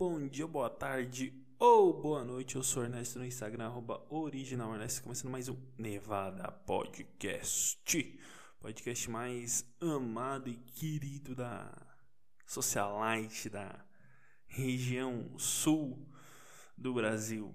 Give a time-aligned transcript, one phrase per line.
[0.00, 2.56] bom dia, boa tarde ou boa noite.
[2.56, 8.18] Eu sou Ernesto no Instagram, arroba original Ernesto, começando mais um Nevada Podcast.
[8.58, 11.70] Podcast mais amado e querido da
[12.46, 13.84] socialite da
[14.46, 16.08] região sul
[16.78, 17.54] do Brasil.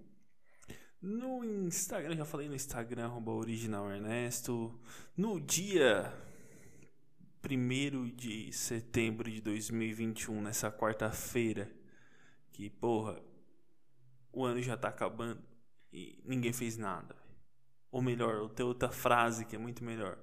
[1.02, 4.80] No Instagram, já falei no Instagram, arroba original Ernesto.
[5.18, 6.14] No dia
[7.44, 11.75] 1 de setembro de 2021, nessa quarta-feira,
[12.56, 13.22] que porra,
[14.32, 15.42] o ano já tá acabando
[15.92, 17.16] e ninguém fez nada.
[17.92, 20.18] Ou melhor, ou tem outra frase que é muito melhor.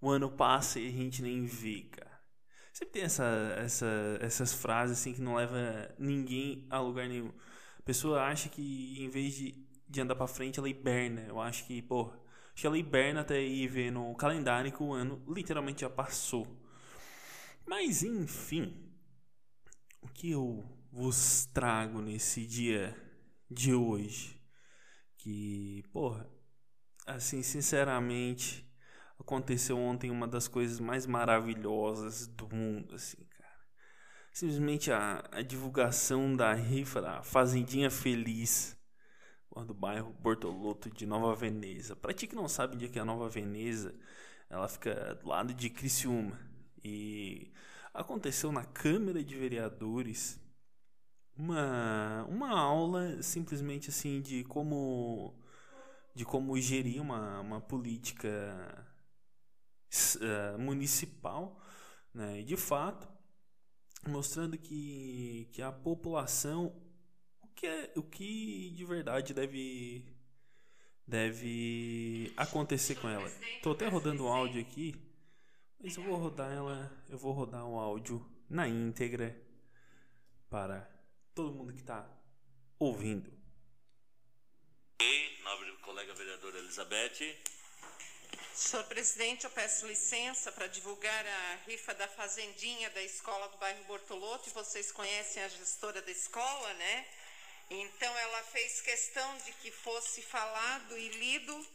[0.00, 2.20] O ano passa e a gente nem vê, cara.
[2.72, 3.24] Sempre tem essa,
[3.58, 7.32] essa, essas frases assim que não leva ninguém a lugar nenhum.
[7.78, 11.22] A pessoa acha que em vez de, de andar para frente, ela hiberna.
[11.22, 12.20] Eu acho que, porra,
[12.60, 16.46] Acho que ela hiberna até ir ver no calendário que o ano literalmente já passou.
[17.66, 18.92] Mas enfim,
[20.02, 20.62] o que eu
[20.92, 22.96] vos trago nesse dia
[23.50, 24.40] de hoje?
[25.16, 26.28] Que, porra,
[27.06, 28.68] assim, sinceramente,
[29.18, 33.60] aconteceu ontem uma das coisas mais maravilhosas do mundo, assim, cara.
[34.32, 38.78] Simplesmente a, a divulgação da rifa da Fazendinha Feliz
[39.66, 41.96] do bairro Bortolotto de Nova Veneza.
[41.96, 43.94] Para ti que não sabe onde é que é a Nova Veneza,
[44.48, 46.38] ela fica do lado de Criciúma.
[46.82, 47.52] E
[47.92, 50.40] aconteceu na Câmara de Vereadores
[51.40, 55.34] uma, uma aula simplesmente assim de como
[56.14, 58.86] de como gerir uma, uma política
[60.16, 61.58] uh, municipal,
[62.12, 62.40] né?
[62.40, 63.08] E de fato,
[64.06, 66.74] mostrando que, que a população
[67.54, 70.06] que é o que de verdade deve
[71.06, 73.28] deve acontecer com ela.
[73.62, 74.94] Tô até rodando o áudio aqui,
[75.82, 79.36] mas eu vou rodar ela, eu vou rodar o áudio na íntegra
[80.48, 80.99] para
[81.34, 82.06] todo mundo que está
[82.78, 83.30] ouvindo.
[85.00, 87.38] Oi, nobre colega vereadora Elizabeth.
[88.54, 93.82] Senhor presidente, eu peço licença para divulgar a rifa da Fazendinha da escola do bairro
[93.84, 94.48] Bortoloto.
[94.48, 97.06] E vocês conhecem a gestora da escola, né?
[97.70, 101.66] Então ela fez questão de que fosse falado e lido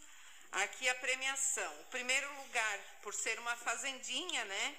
[0.51, 1.81] aqui a premiação.
[1.81, 4.75] O primeiro lugar, por ser uma fazendinha, né?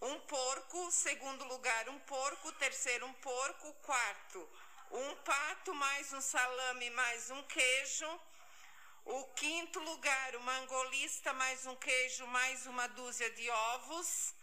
[0.00, 4.48] Um porco, segundo lugar, um porco, terceiro, um porco, quarto,
[4.92, 8.20] um pato, mais um salame, mais um queijo.
[9.04, 14.34] O quinto lugar, uma angolista, mais um queijo, mais uma dúzia de ovos.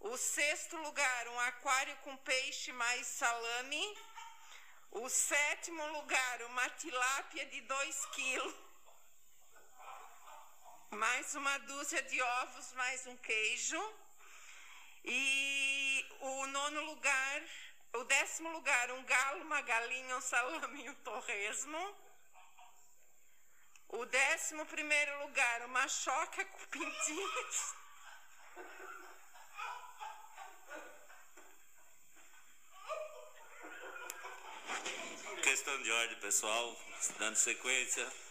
[0.00, 3.98] O sexto lugar, um aquário com peixe, mais salame.
[4.90, 8.54] O sétimo lugar, uma tilápia de 2 quilos.
[10.90, 13.80] Mais uma dúzia de ovos, mais um queijo.
[15.04, 17.42] E o nono lugar,
[17.94, 21.96] o décimo lugar, um galo, uma galinha, um salame e um torresmo.
[23.88, 27.74] O décimo primeiro lugar, uma choca com pintinhos.
[35.42, 36.76] Questão de ordem, pessoal,
[37.18, 38.29] dando sequência.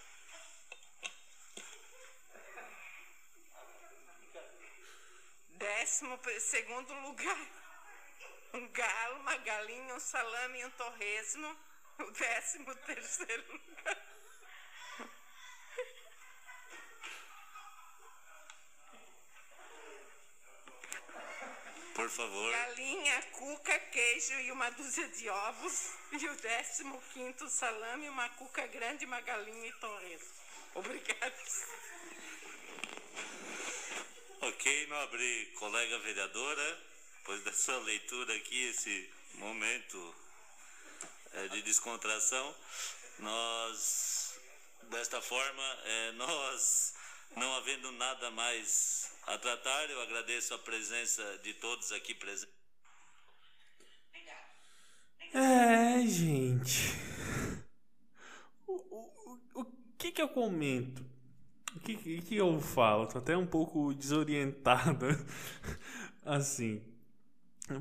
[5.59, 7.47] Décimo segundo lugar,
[8.53, 11.57] um galo, uma galinha, um salame e um torresmo.
[11.99, 13.97] O décimo terceiro lugar.
[21.93, 22.51] Por favor.
[22.51, 25.91] Galinha, cuca, queijo e uma dúzia de ovos.
[26.13, 30.29] E o décimo quinto salame, uma cuca grande, uma galinha e torresmo.
[30.75, 31.35] Obrigada.
[34.49, 36.77] Ok, nobre colega vereadora,
[37.19, 40.15] depois sua leitura aqui, esse momento
[41.33, 42.55] é, de descontração,
[43.19, 44.39] nós,
[44.89, 46.95] desta forma, é, nós,
[47.35, 52.55] não havendo nada mais a tratar, eu agradeço a presença de todos aqui presentes.
[55.31, 56.95] É, gente.
[58.65, 59.65] O, o, o
[59.95, 61.18] que que eu comento?
[61.75, 63.07] O que, que, eu falo?
[63.07, 65.05] Tô até um pouco desorientado.
[66.25, 66.81] assim.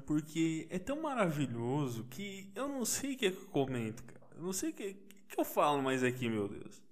[0.06, 4.20] Porque é tão maravilhoso que eu não sei o que, é que eu comento, cara.
[4.36, 4.96] Eu não sei o que,
[5.28, 6.82] que eu falo mais aqui, meu Deus.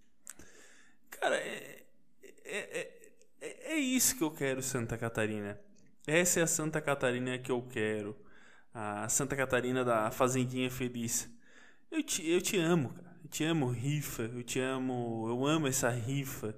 [1.10, 1.84] Cara, é,
[2.22, 3.10] é, é,
[3.40, 5.60] é, é isso que eu quero, Santa Catarina.
[6.06, 8.16] Essa é a Santa Catarina que eu quero.
[8.72, 11.28] A Santa Catarina da Fazendinha Feliz.
[11.90, 13.16] Eu te, eu te amo, cara.
[13.22, 14.22] Eu te amo, rifa.
[14.22, 15.26] Eu te amo.
[15.28, 16.56] Eu amo essa rifa.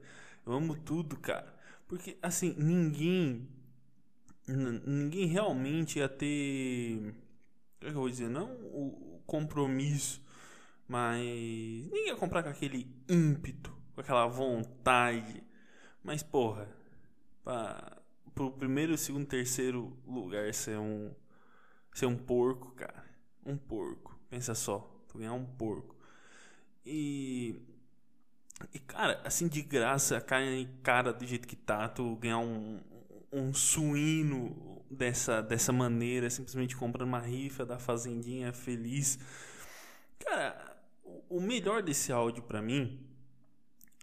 [0.48, 1.54] Eu amo tudo, cara.
[1.86, 3.46] Porque, assim, ninguém.
[4.46, 7.14] Ninguém realmente ia ter.
[7.78, 8.30] Como é que eu vou dizer?
[8.30, 10.24] Não o compromisso,
[10.88, 15.44] mas ninguém ia comprar com aquele ímpeto, com aquela vontade.
[16.02, 16.66] Mas porra,
[17.44, 17.98] para
[18.34, 21.14] pro primeiro, segundo, terceiro lugar ser um
[21.92, 23.04] ser um porco, cara,
[23.44, 24.18] um porco.
[24.30, 24.78] Pensa só,
[25.08, 25.94] tu ganhar um porco.
[26.86, 27.60] E
[28.72, 32.80] e cara, assim de graça, a carne cara do jeito que tá, tu ganhar um
[33.32, 39.18] um suíno dessa, dessa maneira, simplesmente comprando uma rifa da Fazendinha feliz.
[40.18, 40.76] Cara,
[41.28, 42.98] o melhor desse áudio para mim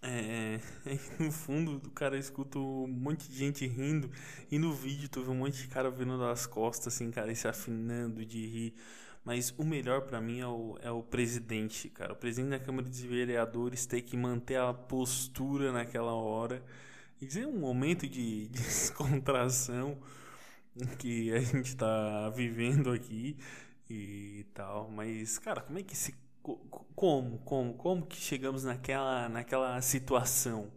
[0.02, 4.12] é, é, no fundo o cara escuta um monte de gente rindo
[4.52, 7.36] e no vídeo tu vê um monte de cara vindo das costas assim, cara, e
[7.36, 8.76] se afinando de rir.
[9.26, 12.14] Mas o melhor para mim é o, é o presidente, cara.
[12.14, 16.64] O presidente da Câmara de Vereadores tem que manter a postura naquela hora
[17.22, 19.98] isso é um momento de, descontração
[21.00, 23.38] que a gente está vivendo aqui
[23.90, 24.90] e tal.
[24.90, 26.14] Mas, cara, como é que se.
[26.96, 30.72] Como, como, como que chegamos naquela, naquela situação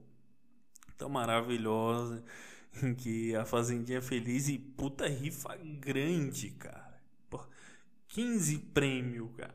[0.97, 2.25] tão maravilhosa
[2.83, 6.88] em que a Fazendinha é feliz e puta rifa grande, cara.
[8.09, 9.55] Pô, 15 prêmios, cara.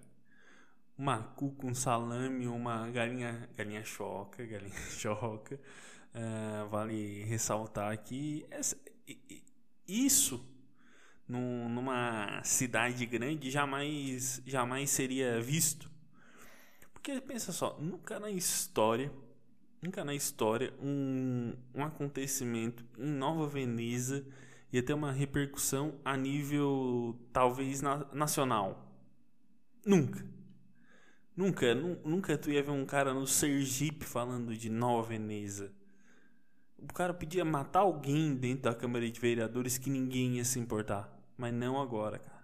[0.97, 5.59] Uma cu com salame, uma galinha, galinha choca, galinha choca.
[6.13, 8.77] Uh, vale ressaltar que essa,
[9.87, 10.47] isso
[11.27, 15.89] num, numa cidade grande jamais, jamais seria visto.
[16.93, 19.11] Porque pensa só, nunca na história,
[19.81, 24.23] nunca na história um, um acontecimento em Nova Veneza
[24.73, 28.91] ia ter uma repercussão a nível talvez na, nacional.
[29.85, 30.25] Nunca.
[31.35, 35.73] Nunca, nunca tu ia ver um cara no Sergipe falando de Nova Veneza
[36.83, 41.09] o cara podia matar alguém dentro da Câmara de Vereadores que ninguém ia se importar.
[41.37, 42.43] Mas não agora, cara.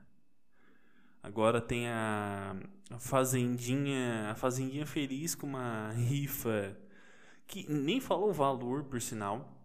[1.21, 2.55] Agora tem a,
[2.89, 4.29] a Fazendinha.
[4.31, 6.77] A Fazendinha Feliz com uma rifa
[7.45, 9.58] que nem falou o valor, por sinal.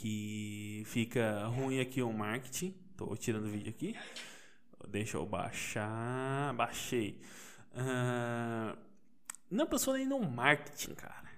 [0.00, 2.72] Que fica ruim aqui o marketing.
[2.96, 3.96] Tô tirando o vídeo aqui.
[4.88, 6.54] Deixa eu baixar.
[6.54, 7.20] Baixei.
[7.72, 8.78] Uh,
[9.50, 11.28] não pensou nem no marketing, cara.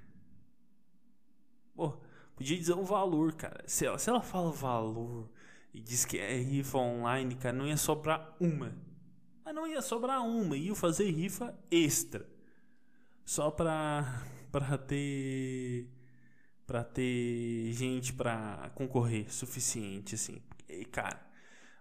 [1.75, 1.99] Pô,
[2.41, 3.63] Podia dizer o valor, cara.
[3.67, 5.29] Se ela, se ela fala valor
[5.75, 8.75] e diz que é rifa online, cara, não ia sobrar uma.
[9.45, 12.27] Mas não ia sobrar uma, ia fazer rifa extra.
[13.27, 15.87] Só pra, pra ter.
[16.71, 20.41] Pra ter gente pra concorrer suficiente, assim.
[20.69, 21.21] E, cara,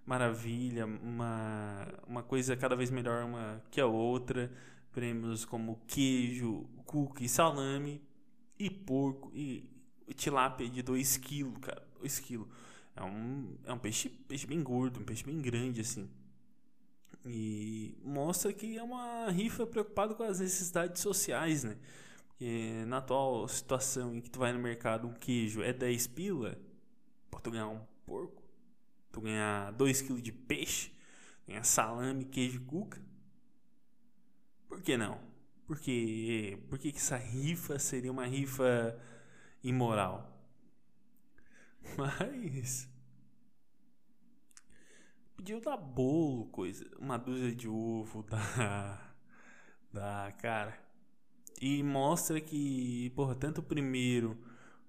[0.03, 4.51] maravilha, uma, uma coisa cada vez melhor uma que a outra.
[4.91, 8.01] Prêmios como queijo, cookie, salame
[8.57, 9.31] e porco.
[9.31, 9.69] E
[10.15, 11.87] tilápia de 2 kg, cara.
[11.99, 12.47] 2 kg.
[12.95, 16.09] É um, é um peixe, peixe bem gordo, um peixe bem grande, assim.
[17.23, 21.77] E mostra que é uma rifa preocupada com as necessidades sociais, né?
[22.39, 26.57] Porque na atual situação em que tu vai no mercado, um queijo é 10 pila,
[27.29, 28.41] pode tu ganhar um porco,
[29.11, 30.89] tu ganhar 2 kg de peixe,
[31.45, 33.03] ganhar salame, queijo cuca.
[34.69, 35.19] Por que não?
[35.67, 38.97] Porque, por que, que essa rifa seria uma rifa
[39.61, 40.41] imoral.
[41.97, 42.87] Mas
[45.35, 49.13] pediu dar bolo, coisa, uma dúzia de ovo da
[49.91, 50.88] da cara.
[51.59, 54.37] E mostra que, porra, tanto o primeiro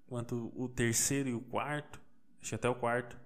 [0.07, 2.01] quanto o terceiro e o quarto,
[2.41, 3.17] acho até o quarto,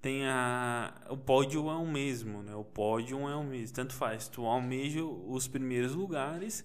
[0.00, 2.54] tem a o pódio é o mesmo, né?
[2.54, 6.64] O pódio é o mesmo, tanto faz, tu almeja os primeiros lugares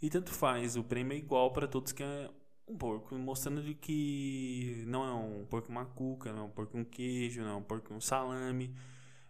[0.00, 2.30] e tanto faz, o prêmio é igual para todos que é
[2.66, 6.84] um porco, mostrando de que não é um porco macuca, não é um porco com
[6.84, 8.74] queijo, não é um porco com salame,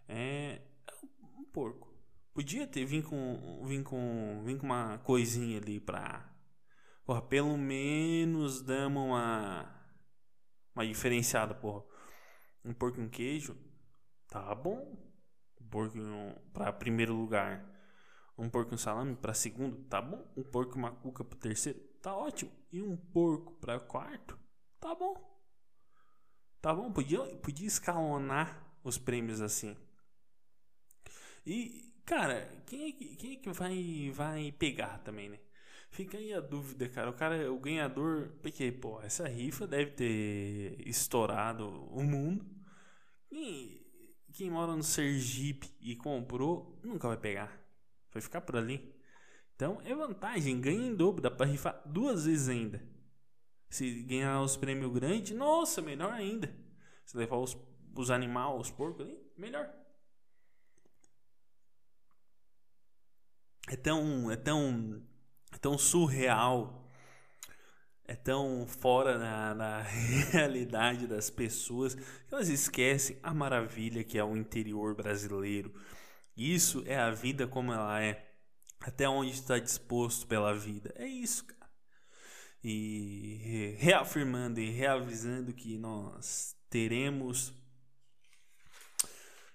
[0.07, 0.61] é,
[1.37, 1.88] um porco.
[2.39, 6.33] Podia ter vindo com, vir com, vir com uma coisinha ali pra,
[7.03, 9.69] porra, pelo menos damos uma,
[10.73, 11.83] uma diferenciada, porra.
[12.63, 13.57] Um porco com queijo,
[14.29, 14.97] tá bom.
[15.59, 15.97] Um porco
[16.53, 17.69] para primeiro lugar.
[18.37, 20.25] Um porco com salame para segundo, tá bom.
[20.37, 22.51] Um porco macuca para terceiro, tá ótimo.
[22.71, 24.39] E um porco para quarto,
[24.79, 25.13] tá bom.
[26.61, 29.75] Tá bom, podia, podia escalonar os prêmios assim.
[31.45, 35.39] E, cara, quem é que, quem é que vai, vai pegar também, né?
[35.91, 37.09] Fica aí a dúvida, cara.
[37.09, 42.45] O cara, o ganhador, porque, pô, essa rifa deve ter estourado o mundo.
[43.31, 43.85] E
[44.33, 47.63] quem mora no Sergipe e comprou, nunca vai pegar.
[48.11, 48.95] Vai ficar por ali.
[49.55, 52.81] Então é vantagem, ganha em dobro, dá para rifar duas vezes ainda.
[53.69, 56.51] Se ganhar os prêmios grandes, nossa, melhor ainda.
[57.05, 57.55] Se levar os,
[57.95, 59.78] os animais, os porcos ali, melhor.
[63.69, 65.01] É tão, é tão,
[65.53, 66.89] é tão surreal,
[68.03, 69.81] é tão fora na, na
[70.31, 75.71] realidade das pessoas que elas esquecem a maravilha que é o interior brasileiro.
[76.35, 78.25] Isso é a vida como ela é.
[78.79, 80.91] Até onde está disposto pela vida.
[80.95, 81.69] É isso, cara.
[82.63, 87.53] E reafirmando e reavisando que nós teremos.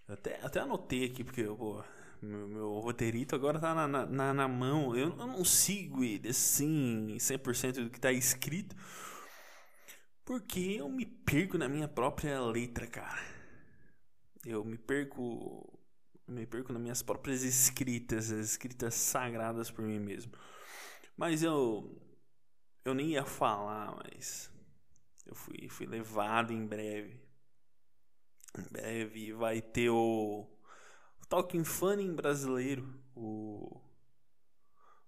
[0.06, 1.82] Até, até anotei aqui, porque pô,
[2.24, 4.96] meu, meu roteirito agora tá na, na, na mão.
[4.96, 8.74] Eu, eu, não sigo ele assim, 100% do que tá escrito.
[10.24, 13.22] Porque eu me perco na minha própria letra, cara.
[14.44, 15.70] Eu me perco.
[16.26, 20.32] Me perco nas minhas próprias escritas, as escritas sagradas por mim mesmo.
[21.16, 22.00] Mas eu.
[22.84, 24.50] Eu nem ia falar, mas.
[25.26, 27.20] Eu fui, fui levado em breve.
[28.58, 30.53] Em breve vai ter o
[31.34, 32.88] Talking Funny brasileiro.
[33.16, 33.80] O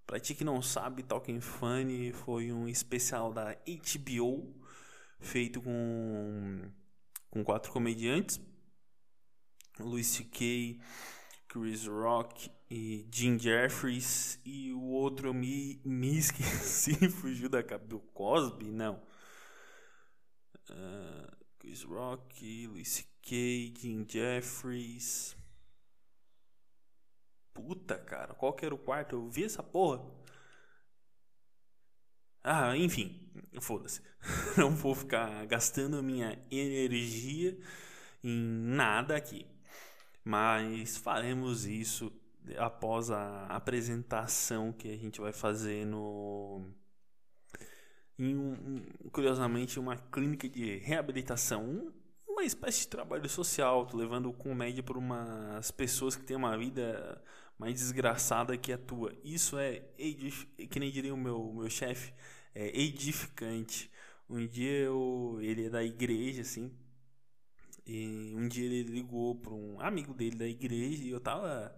[0.04, 4.52] Pra ti que não sabe, Talking Funny foi um especial da HBO
[5.20, 6.68] feito com
[7.30, 8.40] com quatro comediantes,
[9.78, 10.80] Louis C.K.,
[11.46, 17.88] Chris Rock e Jim Jeffries e o outro eu me, me esqueci, fugiu da cabeça
[17.88, 19.00] do Cosby, não.
[20.70, 25.36] Uh, Chris Rock, Louis C.K., Jim Jeffries
[27.56, 29.16] Puta, cara, qual que era o quarto?
[29.16, 30.04] Eu vi essa porra.
[32.44, 33.28] Ah, enfim,
[33.60, 34.02] foda-se.
[34.56, 37.58] Não vou ficar gastando minha energia
[38.22, 39.46] em nada aqui.
[40.24, 42.12] Mas faremos isso
[42.58, 46.62] após a apresentação que a gente vai fazer no
[48.18, 48.82] em um,
[49.12, 51.92] curiosamente uma clínica de reabilitação,
[52.26, 57.22] uma espécie de trabalho social, levando comédia para umas pessoas que têm uma vida
[57.58, 59.12] mais desgraçada que a tua.
[59.24, 59.80] Isso é,
[60.70, 62.12] que nem diria o meu, meu chefe,
[62.54, 63.90] é edificante.
[64.28, 66.72] Um dia eu, ele é da igreja, assim,
[67.86, 71.74] e um dia ele ligou para um amigo dele da igreja e eu tava,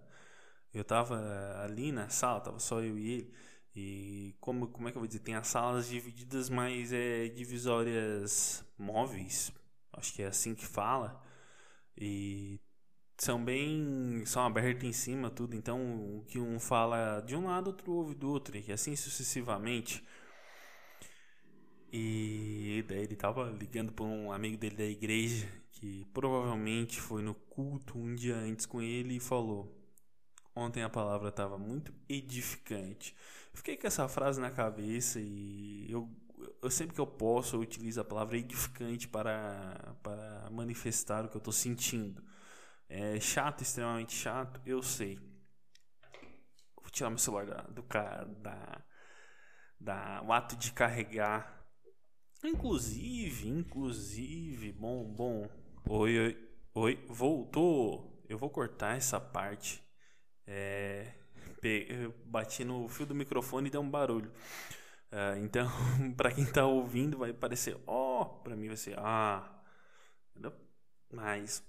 [0.73, 1.15] eu tava
[1.63, 3.33] ali na sala, tava só eu e ele.
[3.75, 5.19] E como, como é que eu vou dizer?
[5.19, 9.51] Tem as salas divididas, mas é divisórias móveis.
[9.93, 11.23] Acho que é assim que fala.
[11.97, 12.59] E
[13.19, 14.23] são bem.
[14.25, 15.55] são abertos em cima, tudo.
[15.55, 15.79] Então,
[16.17, 20.03] o que um fala de um lado, outro ouve do outro, e assim sucessivamente.
[21.91, 27.33] E daí ele tava ligando para um amigo dele da igreja, que provavelmente foi no
[27.33, 29.75] culto um dia antes com ele e falou:
[30.55, 33.15] Ontem a palavra estava muito edificante.
[33.53, 36.09] Fiquei com essa frase na cabeça e eu,
[36.61, 41.35] eu sempre que eu posso eu utilizo a palavra edificante para, para manifestar o que
[41.35, 42.21] eu estou sentindo.
[42.89, 45.19] É chato, extremamente chato, eu sei.
[46.75, 47.83] Vou tirar meu celular da, do
[48.41, 48.83] da,
[49.79, 51.63] da, o ato de carregar.
[52.43, 55.47] Inclusive, inclusive, bom, bom.
[55.87, 58.25] Oi, oi, oi, voltou.
[58.27, 59.83] Eu vou cortar essa parte.
[60.47, 61.13] É,
[62.25, 64.31] bati no fio do microfone e deu um barulho.
[65.11, 65.69] Uh, então,
[66.17, 69.55] para quem tá ouvindo, vai parecer ó, oh, para mim vai ser ah.
[71.11, 71.63] Mas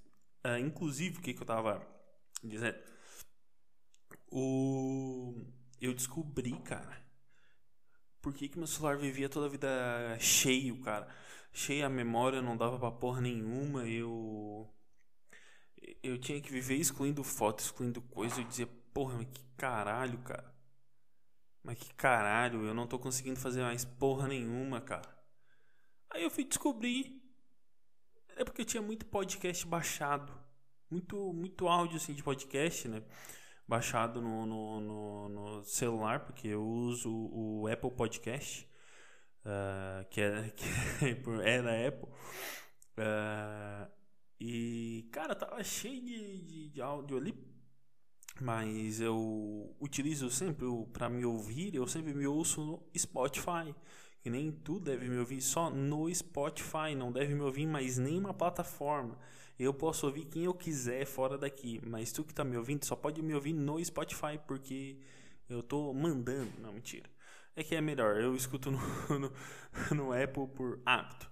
[0.45, 1.87] Uh, inclusive, o que, que eu tava
[2.43, 2.79] dizendo?
[4.31, 5.35] O...
[5.81, 7.01] Eu descobri, cara,
[8.21, 9.69] por que, que meu celular vivia toda a vida
[10.21, 11.09] cheio, cara.
[11.53, 13.87] Cheia a memória, não dava pra porra nenhuma.
[13.89, 14.69] Eu.
[16.03, 18.41] Eu tinha que viver excluindo foto, excluindo coisa.
[18.41, 20.55] Eu dizia, porra, mas que caralho, cara.
[21.63, 25.09] Mas que caralho, eu não tô conseguindo fazer mais porra nenhuma, cara.
[26.11, 27.20] Aí eu fui descobrir
[28.41, 30.33] é porque eu tinha muito podcast baixado.
[30.91, 33.03] Muito, muito áudio assim, de podcast, né?
[33.69, 38.67] Baixado no, no, no, no celular, porque eu uso o Apple Podcast,
[39.45, 40.65] uh, que, é, que
[41.45, 42.09] é da Apple.
[42.99, 43.91] Uh,
[44.41, 47.51] e, cara, tava cheio de, de, de áudio ali.
[48.41, 53.75] Mas eu utilizo sempre para me ouvir, eu sempre me ouço no Spotify
[54.23, 58.35] que nem tu deve me ouvir só no Spotify, não deve me ouvir mais nenhuma
[58.35, 59.19] plataforma.
[59.59, 62.97] Eu posso ouvir quem eu quiser fora daqui, mas tu que tá me ouvindo só
[62.97, 64.99] pode me ouvir no Spotify porque
[65.49, 66.51] eu tô mandando.
[66.61, 67.09] Não, mentira.
[67.57, 68.79] É que é melhor, eu escuto no,
[69.19, 69.33] no,
[69.95, 71.31] no Apple por hábito.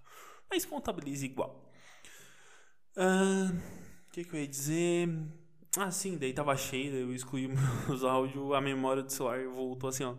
[0.50, 1.70] Mas contabiliza igual.
[2.96, 3.52] O ah,
[4.12, 5.08] que, que eu ia dizer?
[5.76, 7.48] Ah, sim, daí tava cheio, eu excluí
[7.86, 10.16] meus áudios, a memória do celular voltou assim, ó.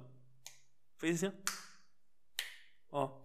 [0.98, 1.69] Fez assim, ó.
[2.92, 3.22] Ó.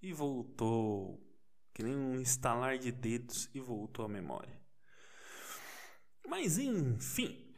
[0.00, 1.20] E voltou.
[1.74, 4.60] Que nem um estalar de dedos e voltou a memória.
[6.26, 7.54] Mas enfim.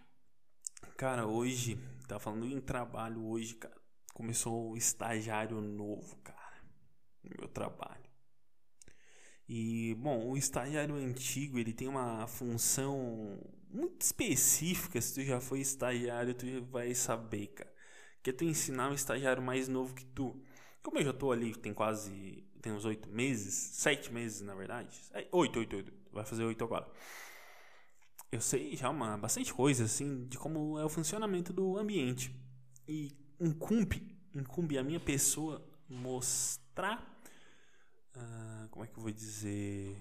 [0.96, 3.74] Cara, hoje tá falando em trabalho hoje, cara.
[4.12, 6.62] Começou o estagiário novo, cara,
[7.22, 8.04] no meu trabalho.
[9.48, 13.38] E, bom, o estagiário antigo, ele tem uma função
[13.68, 15.00] muito específica.
[15.00, 17.74] Se tu já foi estagiário, tu vai saber, cara.
[18.22, 20.42] Que é tu ensinar um estagiário mais novo que tu.
[20.84, 22.44] Como eu já tô ali, tem quase.
[22.62, 24.96] Tem uns oito meses, sete meses na verdade.
[25.12, 25.92] É, oito, oito, oito.
[26.12, 26.86] Vai fazer oito agora.
[28.30, 32.32] Eu sei já uma bastante coisa, assim, de como é o funcionamento do ambiente.
[32.86, 33.10] E
[33.40, 37.14] incumbe, incumbe a minha pessoa mostrar
[38.16, 39.96] ah, como é que eu vou dizer?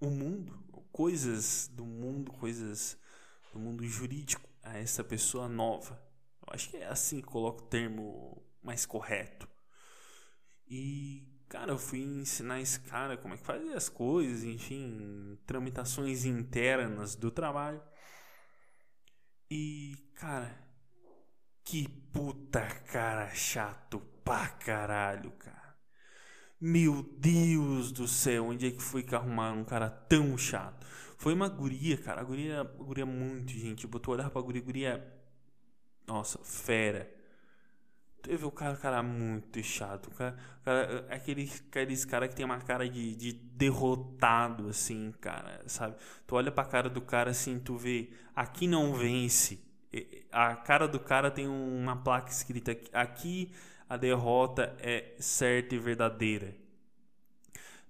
[0.00, 0.52] O mundo,
[0.92, 2.96] coisas do mundo, coisas
[3.52, 6.00] do mundo jurídico a essa pessoa nova.
[6.46, 9.48] Eu acho que é assim que coloco o termo mais correto.
[10.68, 16.24] E, cara, eu fui ensinar esse cara como é que fazia as coisas, enfim, tramitações
[16.24, 17.82] internas do trabalho.
[19.50, 20.56] E, cara,
[21.64, 25.76] que puta cara chato pra caralho, cara.
[26.60, 30.86] Meu Deus do céu, onde é que foi que arrumaram um cara tão chato?
[31.16, 32.20] Foi uma guria, cara.
[32.20, 33.86] A guria, a guria muito gente.
[33.86, 35.22] Botou olhar pra guria, guria.
[36.06, 37.10] Nossa, fera.
[38.22, 40.10] Teve o cara, cara muito chato.
[40.10, 45.96] Cara, cara, aquele, aqueles cara que tem uma cara de, de derrotado, assim, cara, sabe?
[46.26, 49.60] Tu olha pra cara do cara assim, tu vê, aqui não vence.
[50.30, 53.52] A cara do cara tem uma placa escrita aqui, aqui
[53.88, 56.54] a derrota é certa e verdadeira.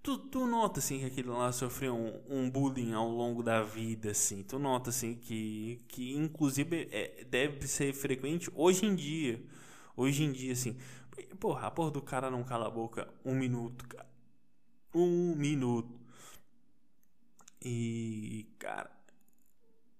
[0.02, 4.12] Tu, tu nota assim que aquele lá sofreu um, um, bullying ao longo da vida,
[4.12, 4.42] assim.
[4.42, 9.38] Tu nota assim que, que inclusive é, deve ser frequente hoje em dia.
[10.00, 10.76] Hoje em dia, assim.
[11.38, 14.09] Porra, a porra do cara não cala a boca um minuto, cara.
[14.95, 16.00] Um minuto.
[17.62, 18.90] E, cara,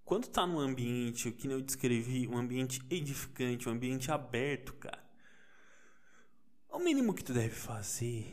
[0.05, 5.11] quando tá num ambiente, que nem eu descrevi, um ambiente edificante, um ambiente aberto, cara
[6.73, 8.27] o mínimo que tu deve fazer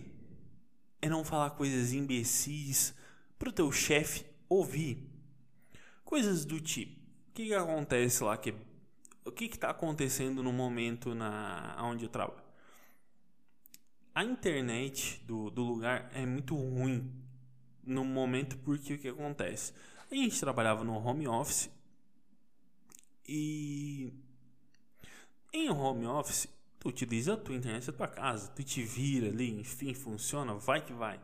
[1.02, 2.94] é não falar coisas imbecis
[3.38, 5.10] pro teu chefe ouvir.
[6.06, 8.54] Coisas do tipo, o que, que acontece lá que
[9.28, 12.46] o que está acontecendo no momento na onde eu trabalho?
[14.14, 17.12] A internet do, do lugar é muito ruim
[17.84, 19.74] no momento porque o que acontece?
[20.10, 21.70] A gente trabalhava no home office
[23.28, 24.12] e
[25.54, 26.48] em home office
[26.80, 30.80] Tu utiliza a tua internet da tua casa, tu te vira ali, enfim, funciona, vai
[30.80, 31.20] que vai.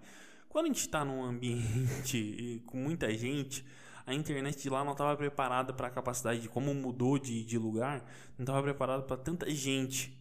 [0.49, 3.63] Quando a gente está num ambiente com muita gente,
[4.05, 7.57] a internet de lá não estava preparada para a capacidade de como mudou de, de
[7.57, 8.03] lugar,
[8.37, 10.17] não estava preparada para tanta gente.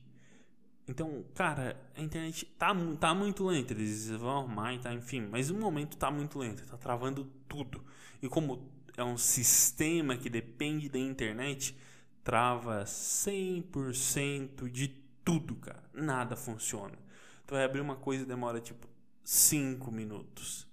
[0.86, 3.72] Então, cara, a internet tá, tá muito lenta.
[3.72, 7.84] Eles vão arrumar tá, enfim, mas no momento tá muito lenta, tá travando tudo.
[8.20, 11.76] E como é um sistema que depende da internet,
[12.22, 14.88] trava 100% de
[15.24, 15.82] tudo, cara.
[15.92, 16.98] Nada funciona.
[17.46, 18.86] Tu vai abrir uma coisa e demora tipo
[19.24, 20.66] 5 minutos.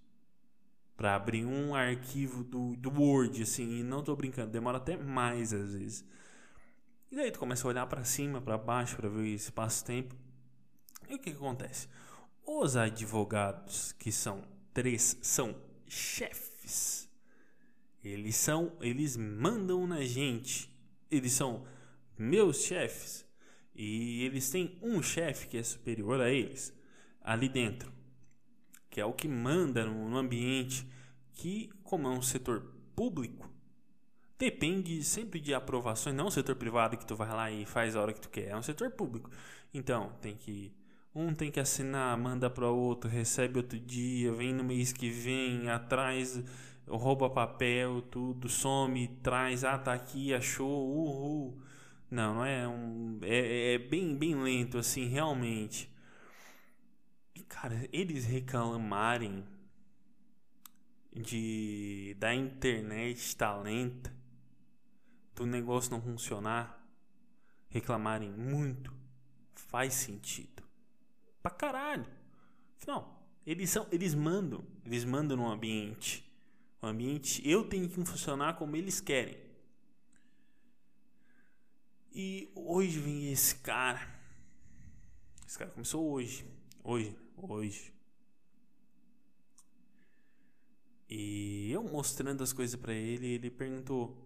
[0.99, 5.53] Pra abrir um arquivo do, do Word, assim, e não tô brincando, demora até mais
[5.53, 6.05] às vezes.
[7.09, 10.13] E daí tu começa a olhar para cima, para baixo, para ver o espaço-tempo.
[11.07, 11.87] E o que, que acontece?
[12.45, 15.55] Os advogados, que são três, são
[15.87, 17.09] chefes.
[18.03, 20.69] Eles são, eles mandam na gente.
[21.09, 21.65] Eles são
[22.17, 23.25] meus chefes.
[23.73, 26.77] E eles têm um chefe que é superior a eles
[27.21, 27.89] ali dentro,
[28.99, 30.87] é o que manda no, ambiente,
[31.33, 32.61] que, como é um setor
[32.95, 33.49] público,
[34.37, 37.95] depende sempre de aprovações, não é um setor privado que tu vai lá e faz
[37.95, 39.29] a hora que tu quer, é um setor público.
[39.73, 40.73] Então, tem que
[41.13, 45.69] um tem que assinar, manda para outro, recebe outro dia, vem no mês que vem,
[45.69, 46.41] atrás,
[46.87, 51.57] rouba papel, tudo, some, traz, ah, tá aqui, achou, uhul.
[52.09, 53.19] Não, não é um.
[53.21, 55.89] É, é bem, bem lento, assim, realmente.
[57.49, 59.43] Cara, eles reclamarem
[61.11, 64.15] de da internet estar lenta,
[65.35, 66.87] do negócio não funcionar,
[67.67, 68.93] reclamarem muito,
[69.55, 70.63] faz sentido.
[71.41, 72.05] Pra caralho.
[72.77, 76.25] Afinal, eles são, eles mandam, eles mandam no ambiente.
[76.81, 79.37] O ambiente, eu tenho que funcionar como eles querem.
[82.11, 84.07] E hoje vem esse cara.
[85.47, 86.45] Esse cara começou hoje.
[86.83, 87.17] Hoje.
[87.41, 87.93] Hoje.
[91.09, 94.17] E eu mostrando as coisas para ele, ele perguntou: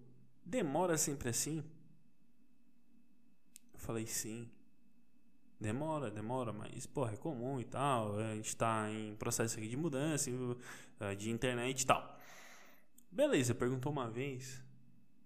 [0.46, 1.64] "Demora sempre assim?"
[3.74, 4.50] Eu falei: "Sim."
[5.60, 8.18] Demora, demora, mas porra, é comum e tal.
[8.20, 10.30] A gente tá em processo aqui de mudança,
[11.00, 12.20] eh, de internet e tal.
[13.10, 14.62] Beleza, perguntou uma vez.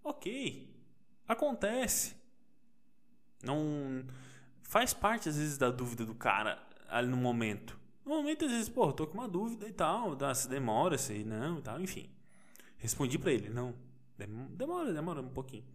[0.03, 0.69] Ok,
[1.27, 2.15] acontece.
[3.43, 4.05] Não.
[4.61, 7.79] Faz parte, às vezes, da dúvida do cara ali no momento.
[8.05, 11.23] No momento, às vezes, pô, tô com uma dúvida e tal, dá, se demora, se
[11.23, 12.09] não e tal, enfim.
[12.77, 13.75] Respondi para ele, não.
[14.17, 15.65] Demora, demora um pouquinho.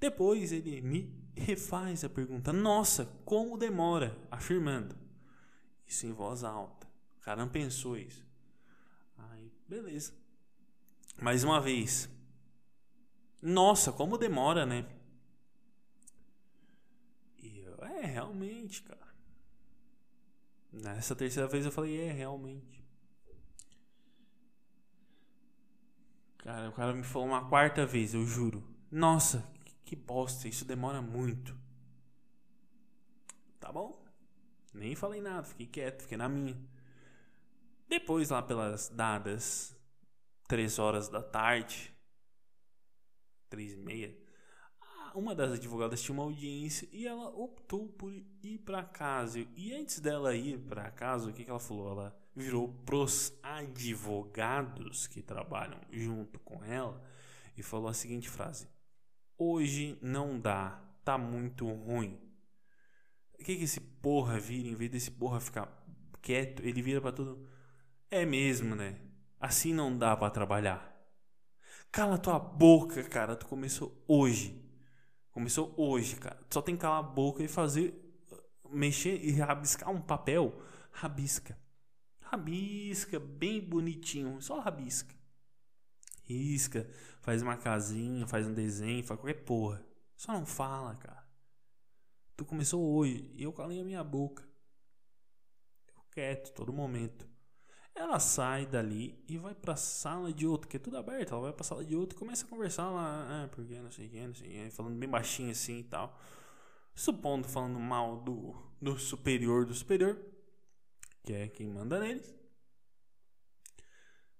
[0.00, 4.16] Depois ele me refaz a pergunta: Nossa, como demora?
[4.30, 4.96] Afirmando.
[5.86, 6.86] Isso em voz alta.
[7.18, 8.24] O cara não pensou isso.
[9.16, 10.12] Aí, beleza.
[11.20, 12.08] Mais uma vez.
[13.40, 14.86] Nossa, como demora, né?
[17.38, 19.07] E eu, é, realmente, cara.
[20.72, 22.84] Nessa terceira vez eu falei, é, realmente.
[26.38, 28.62] Cara, o cara me falou uma quarta vez, eu juro.
[28.90, 29.46] Nossa,
[29.84, 31.56] que bosta, isso demora muito.
[33.58, 34.02] Tá bom?
[34.72, 36.56] Nem falei nada, fiquei quieto, fiquei na minha.
[37.88, 39.76] Depois, lá pelas dadas
[40.46, 41.94] três horas da tarde,
[43.50, 44.16] três e meia,
[45.18, 49.44] uma das advogadas tinha uma audiência e ela optou por ir para casa.
[49.56, 51.90] E antes dela ir para casa, o que, que ela falou?
[51.90, 57.02] Ela virou pros advogados que trabalham junto com ela
[57.56, 58.68] e falou a seguinte frase:
[59.36, 62.18] Hoje não dá, tá muito ruim.
[63.34, 64.68] O que, que esse porra vira?
[64.68, 65.68] Em vez desse porra ficar
[66.22, 67.48] quieto, ele vira para tudo.
[68.10, 69.00] É mesmo, né?
[69.40, 70.96] Assim não dá para trabalhar.
[71.90, 73.36] Cala tua boca, cara.
[73.36, 74.67] Tu começou hoje.
[75.38, 76.38] Começou hoje, cara.
[76.50, 77.94] Só tem que calar a boca e fazer.
[78.70, 80.60] Mexer e rabiscar um papel.
[80.90, 81.56] Rabisca.
[82.20, 84.42] Rabisca bem bonitinho.
[84.42, 85.18] Só rabisca
[86.28, 86.86] risca,
[87.22, 89.82] faz uma casinha, faz um desenho, faz qualquer porra.
[90.14, 91.26] Só não fala, cara.
[92.36, 94.46] Tu começou hoje e eu calei a minha boca.
[95.88, 97.26] Eu quieto, todo momento.
[97.98, 101.32] Ela sai dali e vai pra sala de outro, que é tudo aberto.
[101.32, 103.26] Ela vai pra sala de outro e começa a conversar lá.
[103.28, 105.82] Ah, porque não sei o que, não sei o que, falando bem baixinho assim e
[105.82, 106.16] tal.
[106.94, 110.16] Supondo falando mal do, do superior do superior,
[111.24, 112.32] que é quem manda neles.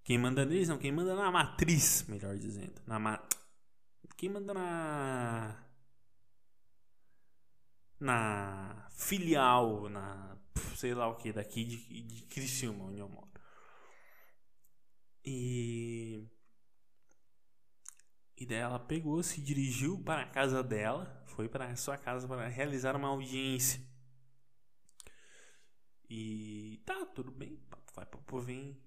[0.04, 2.80] Quem manda neles não, quem manda na matriz, melhor dizendo.
[2.86, 3.20] Na ma...
[4.16, 5.64] Quem manda na.
[7.98, 10.36] Na filial, na.
[10.76, 13.27] sei lá o que, daqui de, de Criciúma, onde eu moro.
[15.28, 16.26] E.
[18.36, 22.26] E daí ela pegou, se dirigiu para a casa dela, foi para a sua casa
[22.26, 23.80] para realizar uma audiência.
[26.08, 27.60] E tá, tudo bem,
[27.94, 28.80] vai para vem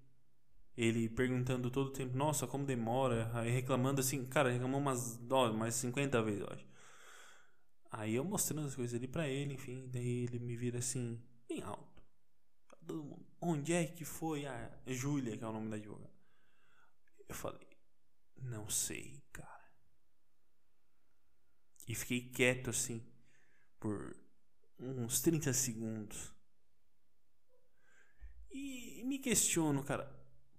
[0.76, 5.52] ele perguntando todo o tempo, nossa, como demora, aí reclamando assim, cara, reclamou umas, ó,
[5.52, 6.66] mais 50 vezes, eu acho.
[7.90, 11.62] Aí eu mostrando as coisas ali pra ele, enfim, daí ele me vira assim, bem
[11.62, 12.02] alto.
[12.86, 16.11] Todo mundo, onde é que foi a Júlia, que é o nome da advogada?
[17.32, 17.66] Eu falei,
[18.36, 19.72] não sei, cara.
[21.88, 23.02] E fiquei quieto assim,
[23.80, 24.14] por
[24.78, 26.30] uns 30 segundos.
[28.50, 30.04] E me questiono, cara,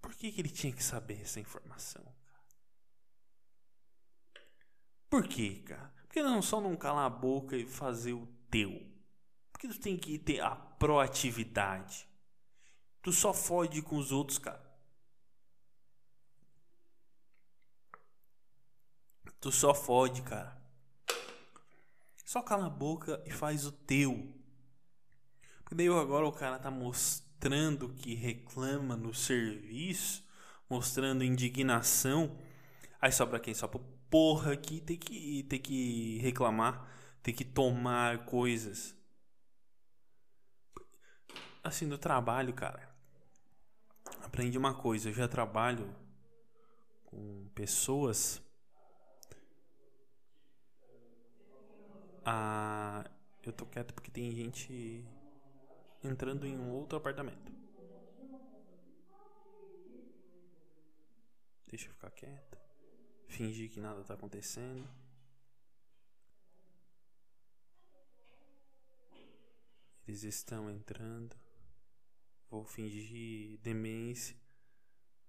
[0.02, 2.04] por que, que ele tinha que saber essa informação?
[5.08, 5.94] Por quê, cara?
[6.08, 8.84] Por que não só não calar a boca e fazer o teu?
[9.52, 12.08] Por que tu tem que ter a proatividade?
[13.00, 14.63] Tu só fode com os outros, cara.
[19.44, 20.56] Tu só fode, cara.
[22.24, 24.34] Só cala a boca e faz o teu.
[25.58, 30.26] Porque daí agora o cara tá mostrando que reclama no serviço,
[30.66, 32.38] mostrando indignação.
[32.98, 33.52] Aí sobra quem?
[33.52, 36.88] Só porra que tem que tem que reclamar,
[37.22, 38.96] tem que tomar coisas.
[41.62, 42.88] Assim, no trabalho, cara.
[44.22, 45.94] Aprendi uma coisa, eu já trabalho
[47.04, 48.42] com pessoas
[52.24, 53.04] ah,
[53.42, 55.04] eu tô quieto porque tem gente
[56.02, 57.52] entrando em um outro apartamento.
[61.66, 62.58] Deixa eu ficar quieto.
[63.28, 64.88] Fingir que nada está acontecendo.
[70.06, 71.36] Eles estão entrando.
[72.48, 74.36] Vou fingir demência.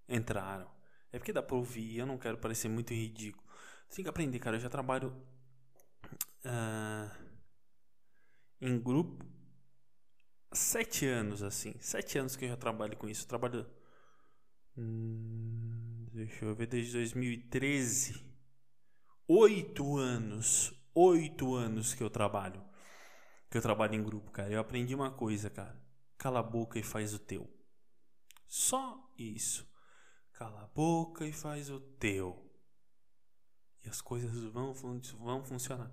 [0.08, 0.70] Entraram.
[1.12, 1.98] É porque dá pra ouvir.
[1.98, 3.44] Eu não quero parecer muito ridículo.
[3.90, 4.58] Tem que aprender, cara.
[4.58, 5.16] Eu já trabalho
[6.46, 7.12] uh,
[8.62, 9.26] em grupo
[10.56, 11.76] sete anos, assim.
[11.80, 13.24] Sete anos que eu já trabalho com isso.
[13.24, 13.70] Eu trabalho.
[14.78, 18.24] Hum, deixa eu ver, desde 2013.
[19.28, 20.74] Oito anos.
[20.94, 22.64] Oito anos que eu trabalho.
[23.50, 24.52] Que eu trabalho em grupo, cara.
[24.52, 25.84] Eu aprendi uma coisa, cara.
[26.18, 27.50] Cala a boca e faz o teu.
[28.48, 29.70] Só isso.
[30.34, 32.42] Cala a boca e faz o teu.
[33.84, 35.92] E as coisas vão, vão funcionar.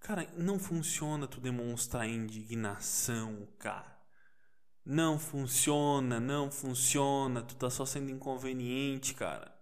[0.00, 3.98] Cara, não funciona tu demonstrar indignação, cara.
[4.84, 7.42] Não funciona, não funciona.
[7.42, 9.54] Tu tá só sendo inconveniente, cara.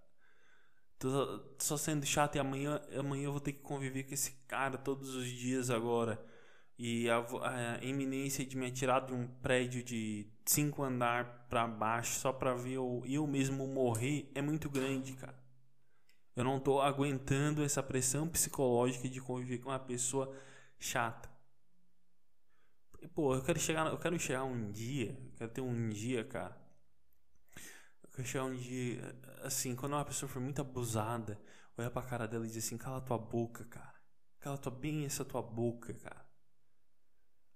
[0.99, 4.33] Tu tá só sendo chato e amanhã, amanhã eu vou ter que conviver com esse
[4.47, 6.25] cara todos os dias agora.
[6.79, 7.19] E a,
[7.79, 12.55] a iminência de me atirar de um prédio de cinco andar para baixo só pra
[12.55, 15.38] ver eu, eu mesmo morrer é muito grande, cara.
[16.39, 20.33] Eu não tô aguentando essa pressão psicológica de conviver com uma pessoa
[20.79, 21.29] chata.
[23.13, 26.57] Pô, eu quero chegar, eu quero chegar um dia, eu quero ter um dia, cara.
[28.05, 31.41] Eu quero chegar um dia, assim, quando uma pessoa for muito abusada,
[31.77, 33.95] olhar pra cara dela e dizer assim: cala tua boca, cara.
[34.39, 36.25] Cala tua bem essa tua boca, cara.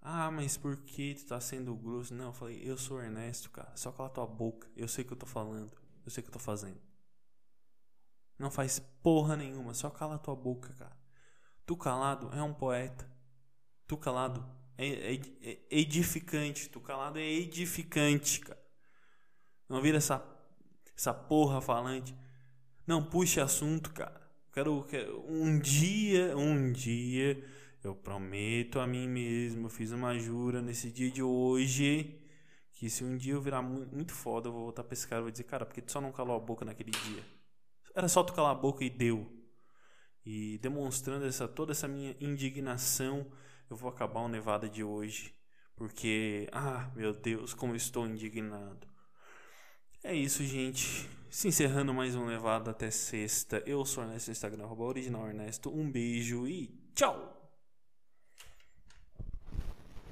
[0.00, 2.12] Ah, mas por que tu tá sendo grosso?
[2.14, 3.76] Não, eu falei, eu sou Ernesto, cara.
[3.76, 4.68] Só cala tua boca.
[4.74, 5.70] Eu sei o que eu tô falando.
[6.04, 6.91] Eu sei o que eu tô fazendo.
[8.42, 10.96] Não faz porra nenhuma, só cala tua boca, cara.
[11.64, 13.08] Tu calado é um poeta.
[13.86, 14.44] Tu calado
[14.76, 16.68] é, é, edificante.
[16.68, 18.60] Tu calado é edificante, cara.
[19.68, 20.20] Não vira essa,
[20.96, 22.12] essa porra falante.
[22.84, 24.20] Não puxe assunto, cara.
[24.52, 27.40] Quero, quero um dia, um dia,
[27.84, 32.20] eu prometo a mim mesmo, eu fiz uma jura nesse dia de hoje,
[32.72, 35.20] que se um dia eu virar muito, muito foda, eu vou voltar pra esse cara
[35.20, 37.41] e vou dizer, cara, porque tu só não calou a boca naquele dia?
[37.94, 39.30] Era só tu calar a boca e deu.
[40.24, 43.30] E demonstrando essa, toda essa minha indignação,
[43.68, 45.34] eu vou acabar o Nevada de hoje.
[45.74, 48.86] Porque, ah, meu Deus, como estou indignado.
[50.04, 51.08] É isso, gente.
[51.30, 53.62] Se encerrando mais um Nevada até sexta.
[53.66, 55.74] Eu sou Ernesto Instagram, original Ernesto.
[55.74, 57.41] Um beijo e tchau!